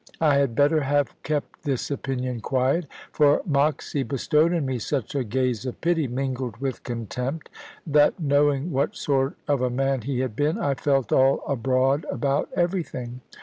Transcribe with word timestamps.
I 0.19 0.37
had 0.39 0.55
better 0.55 0.81
have 0.81 1.13
kept 1.21 1.61
this 1.61 1.91
opinion 1.91 2.39
quiet; 2.39 2.87
for 3.11 3.43
Moxy 3.45 4.01
bestowed 4.01 4.51
on 4.51 4.65
me 4.65 4.79
such 4.79 5.13
a 5.13 5.23
gaze 5.23 5.63
of 5.63 5.79
pity 5.79 6.07
mingled 6.07 6.57
with 6.57 6.81
contempt, 6.81 7.49
that 7.85 8.19
knowing 8.19 8.71
what 8.71 8.95
sort 8.95 9.35
of 9.47 9.61
a 9.61 9.69
man 9.69 10.01
he 10.01 10.21
had 10.21 10.35
been, 10.35 10.57
I 10.57 10.73
felt 10.73 11.11
all 11.11 11.43
abroad 11.47 12.07
about 12.09 12.49
everything. 12.55 13.21